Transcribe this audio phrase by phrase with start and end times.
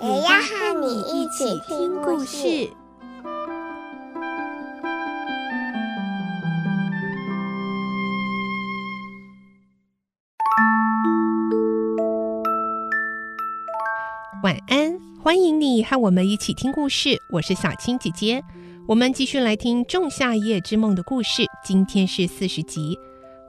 [0.00, 2.70] 也要和你一起听故事。
[14.44, 17.20] 晚安，欢迎你和我们一起听故事。
[17.32, 18.40] 我是小青姐姐，
[18.86, 21.42] 我们继续来听《仲夏夜之梦》的故事。
[21.64, 22.96] 今天是四十集，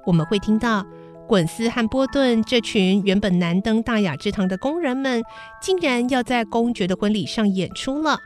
[0.04, 0.84] 我们会听到
[1.30, 5.22] 滚斯和波顿这群原本难登大雅之堂的工人们，
[5.62, 8.18] 竟然要在公爵的婚礼上演出了。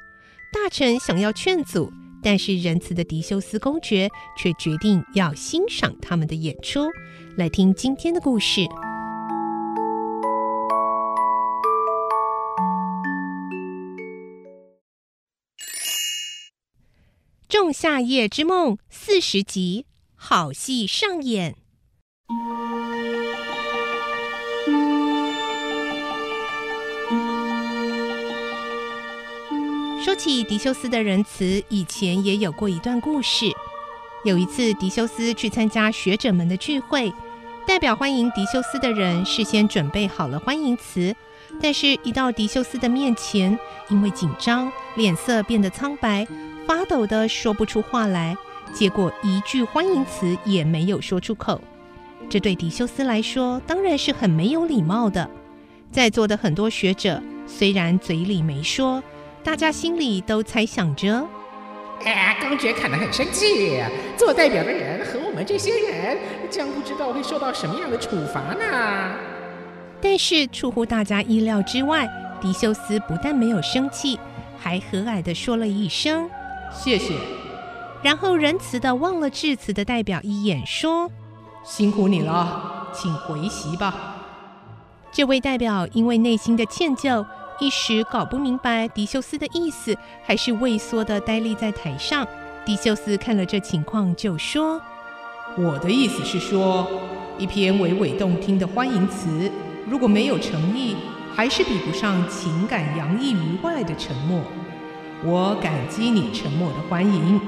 [0.53, 1.91] 大臣想要劝阻，
[2.23, 6.87] 但是仁慈的狄修斯公爵却决定要欣赏他们的演出。
[7.35, 8.61] 来听今天的故事。
[17.49, 21.62] 《仲夏夜之梦》四十集，好戏上演。
[30.03, 33.45] 说起狄修斯的仁慈，以前也有过一段故事。
[34.25, 37.13] 有一次，狄修斯去参加学者们的聚会，
[37.65, 41.15] 代表欢迎狄修斯的人事先准备好了欢迎词，
[41.61, 46.27] 但是，一到狄修斯的面前，因为紧张，脸色变得苍白。
[46.67, 48.35] 发抖的说不出话来，
[48.73, 51.61] 结果一句欢迎词也没有说出口。
[52.29, 55.29] 这对狄修斯来说当然是很没有礼貌的。
[55.93, 59.01] 在座的很多学者虽然嘴里没说，
[59.43, 61.27] 大家心里都猜想着：
[62.05, 63.83] 哎，公爵看得很生气，
[64.17, 66.17] 做代表的人和我们这些人
[66.49, 69.11] 将不知道会受到什么样的处罚呢。
[70.01, 72.07] 但是出乎大家意料之外，
[72.41, 74.17] 狄修斯不但没有生气，
[74.57, 76.29] 还和蔼地说了一声。
[76.71, 77.13] 谢谢，
[78.01, 81.11] 然后仁慈地望了致辞的代表一眼，说
[81.63, 84.15] ：“辛苦你了，请回席吧。”
[85.11, 87.25] 这位代表因为内心的歉疚，
[87.63, 92.27] 一时搞不明白狄修斯的意思，还是畏缩地呆立在台上。
[92.65, 94.81] 狄修斯看了这情况，就说
[95.57, 96.85] ：“我的意思是说，
[97.37, 99.49] 一篇娓娓动听的欢迎词，
[99.89, 100.97] 如果没有诚意，
[101.33, 104.41] 还是比不上情感洋溢于外的沉默。”
[105.23, 107.39] 我感激你沉默的欢迎。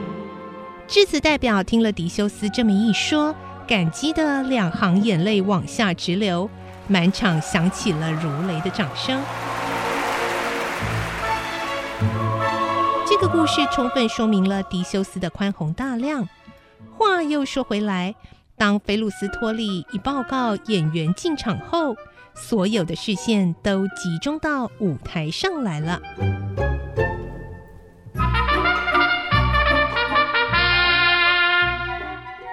[0.88, 3.36] 致辞代表听了狄修斯这么一说，
[3.68, 6.50] 感激的两行眼泪往下直流，
[6.88, 9.20] 满场响起了如雷的掌声。
[13.18, 16.28] 这个故事充分说明了迪修斯的宽宏大量。
[16.98, 18.14] 话又说回来，
[18.58, 21.96] 当菲鲁斯托利一报告演员进场后，
[22.34, 26.02] 所有的视线都集中到舞台上来了。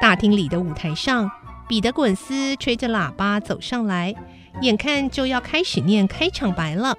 [0.01, 1.29] 大厅里的舞台上，
[1.67, 4.15] 彼得·滚斯吹着喇叭走上来，
[4.61, 6.97] 眼看就要开始念开场白了。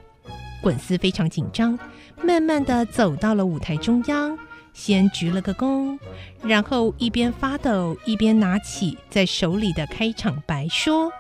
[0.64, 1.78] 滚丝非常紧张，
[2.24, 4.40] 慢慢的走到了舞台中央，
[4.74, 6.00] 先鞠了个躬，
[6.42, 11.12] 然后一边发抖一边拿起在手里的开场白说：“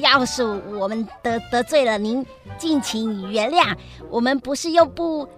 [0.00, 2.24] 要是我们得得罪了您，
[2.58, 3.76] 敬请原谅。
[4.08, 5.28] 我们不是又不……”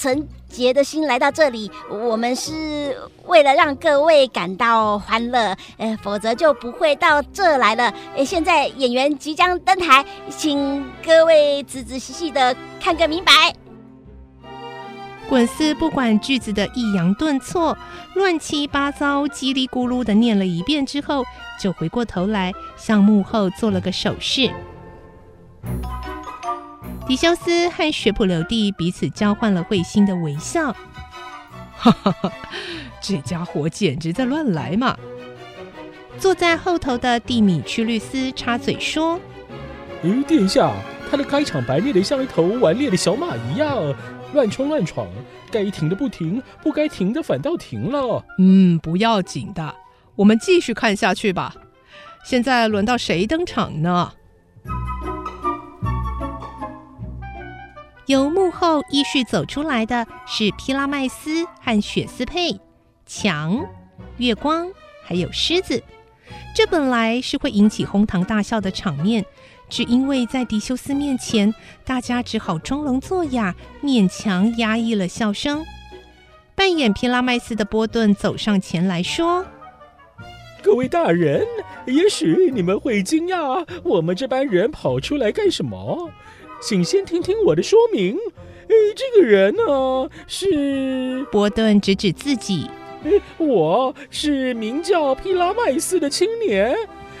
[0.00, 2.96] 纯洁的心来到这里，我们是
[3.26, 7.92] 为了让各位感到欢乐，呃，否则就不会到这来了。
[8.16, 13.54] 呃，现在演员即将登台，请各位仔仔细细的看个明白。
[15.28, 17.76] 滚斯不管句子的抑扬顿挫，
[18.14, 21.22] 乱七八糟、叽里咕噜的念了一遍之后，
[21.60, 24.50] 就回过头来向幕后做了个手势。
[27.10, 30.72] 狄修斯和雪普留地彼此交换了会心的微笑。
[31.72, 32.32] 哈哈哈，
[33.02, 34.96] 这家伙简直在乱来嘛！
[36.20, 39.18] 坐在后头的蒂米屈律斯插嘴说
[40.04, 40.72] ：“嗯，殿下，
[41.10, 43.92] 他的开场白练得像一头顽劣的小马一样，
[44.32, 45.08] 乱冲乱闯，
[45.50, 49.74] 该停的不停，不该停的反倒停了。”嗯，不要紧的，
[50.14, 51.56] 我们继续看下去吧。
[52.24, 54.12] 现在轮到谁登场呢？
[58.10, 62.60] 由幕后依序走出来的是皮拉麦斯和雪斯佩、
[63.06, 63.64] 墙、
[64.16, 64.66] 月光，
[65.04, 65.80] 还有狮子。
[66.52, 69.24] 这本来是会引起哄堂大笑的场面，
[69.68, 71.54] 只因为在迪修斯面前，
[71.84, 75.64] 大家只好装聋作哑，勉强压抑了笑声。
[76.56, 79.46] 扮演皮拉麦斯的波顿走上前来说
[80.64, 81.46] ：“各位大人，
[81.86, 86.10] 也许你们会惊讶，我们这班人跑出来干什么？
[86.60, 88.16] 请先听听我的说明。
[88.68, 92.70] 诶，这个人呢，是……”伯顿指指自己
[93.04, 96.76] ：“诶，我是名叫皮拉麦斯的青年。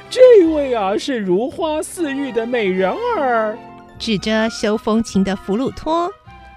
[0.08, 0.20] 这
[0.54, 3.58] 位啊，是如花似玉的美人儿。”
[3.98, 6.10] 指着修风琴的弗鲁托。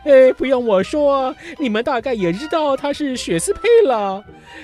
[0.04, 4.24] 哎，不用我说，你们大概也知道他是雪斯佩了。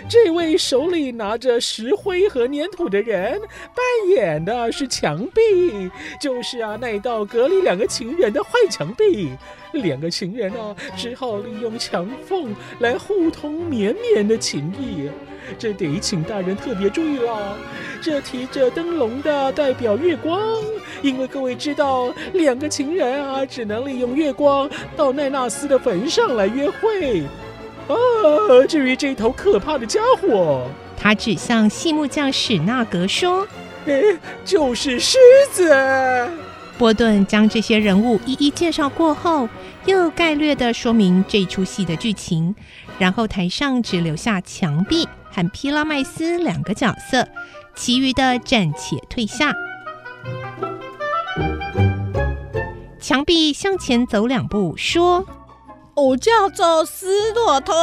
[0.09, 5.89] 这位手里拿着石灰和粘土的人，扮演的是墙壁，
[6.19, 9.29] 就是啊，那道隔离两个情人的坏墙壁。
[9.71, 15.09] 两个情人啊，只好利用墙缝来互通绵绵的情谊。
[15.57, 17.57] 这得请大人特别注意了。
[18.01, 20.41] 这提着灯笼的代表月光，
[21.01, 27.23] 因为各位知道，两个情人啊，只能利用月光到奈纳斯的坟上来约会。
[27.87, 27.95] 啊，
[28.67, 33.47] 至于这头可怕的家伙，他指向细木匠史纳格说
[33.87, 34.01] ：“哎，
[34.45, 35.17] 就是狮
[35.51, 35.73] 子。”
[36.77, 39.49] 波顿将这些人物一一介绍过后，
[39.85, 42.55] 又概略的说明这出戏的剧情，
[42.97, 47.27] 然后台上只留下墙壁和皮拉麦斯两个角色，
[47.75, 49.53] 其余的暂且退下。
[53.09, 55.25] 墙壁向前走两步，说
[55.97, 57.75] ：“我叫做斯诺托，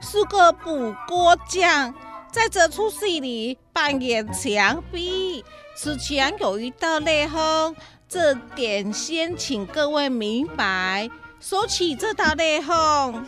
[0.00, 1.92] 是个补锅匠，
[2.32, 5.44] 在这出戏里扮演墙壁。
[5.76, 7.76] 此墙有一道裂缝。”
[8.08, 11.10] 这点先请各位明白。
[11.38, 13.26] 说起这道裂缝，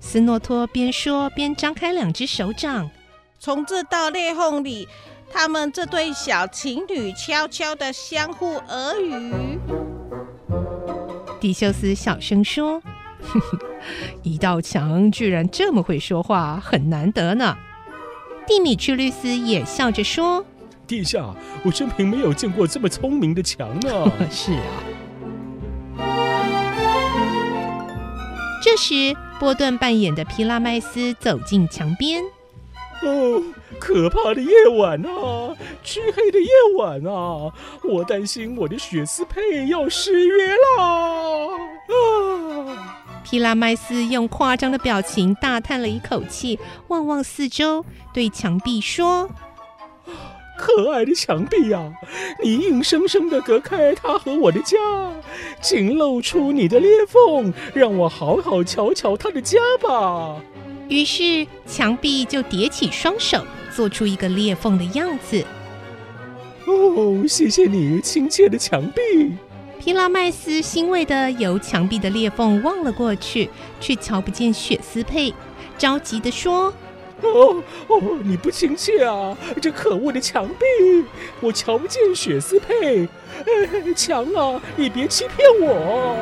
[0.00, 2.90] 斯诺托边说边张开两只手掌。
[3.38, 4.88] 从这道裂缝里，
[5.32, 9.60] 他们这对小情侣悄悄的相互耳语。
[11.42, 12.80] 迪修斯小声说
[13.20, 13.58] ：“呵呵，
[14.22, 17.58] 一道墙居然这么会说话，很难得呢。”
[18.46, 20.46] 蒂米屈律斯也笑着说。
[20.86, 21.34] 殿下，
[21.64, 24.12] 我生平没有见过这么聪明的墙呢。
[24.30, 24.70] 是啊。
[28.62, 32.22] 这时，波顿扮演的皮拉麦斯走进墙边。
[33.02, 33.42] 哦，
[33.78, 37.52] 可怕的夜晚啊，黢黑的夜晚啊，
[37.82, 40.82] 我担心我的血丝佩要失约了。
[41.88, 42.98] 啊！
[43.24, 46.58] 皮拉麦斯用夸张的表情大叹了一口气，
[46.88, 49.28] 望望四周，对墙壁说。
[50.58, 51.92] 可爱的墙壁呀、啊，
[52.42, 54.76] 你硬生生的隔开他和我的家，
[55.60, 60.40] 请露出你的裂缝，让我好好瞧瞧他的家吧。
[60.92, 63.42] 于是墙壁就叠起双手，
[63.74, 65.42] 做出一个裂缝的样子。
[66.66, 69.32] 哦，谢谢你，亲切的墙壁。
[69.80, 73.48] 皮拉麦斯欣慰的由墙壁的裂缝望了过去，
[73.80, 75.32] 却瞧不见雪丝佩，
[75.78, 76.72] 着急的说。
[77.22, 79.34] 哦哦，你不亲切啊！
[79.62, 81.04] 这可恶的墙壁，
[81.40, 83.08] 我瞧不见雪丝佩。
[83.46, 86.16] 哎，墙啊，你别欺骗我！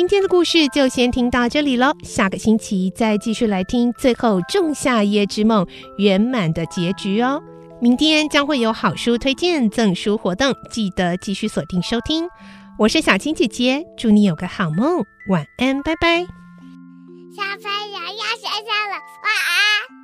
[0.00, 5.66] 今天的故事就先听到这里喽，下个星期再继续来听最后仲夏夜之梦
[5.98, 7.38] 圆满的结局哦。
[7.82, 12.26] 明天将会有好书推荐赠书活动，记得继续锁定收听。
[12.78, 16.20] 我是小青姐姐，祝你有个好梦，晚安，拜拜。
[17.36, 19.99] 小朋友要睡觉了，晚安。